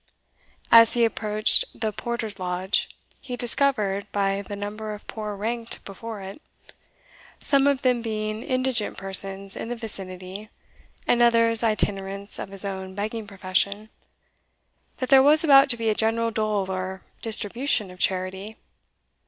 [0.71, 6.21] As he approached the porter's lodge, he discovered, by the number of poor ranked before
[6.21, 6.41] it,
[7.37, 10.49] some of them being indigent persons in the vicinity,
[11.05, 13.91] and others itinerants of his own begging profession,
[14.97, 18.57] that there was about to be a general dole or distribution of charity.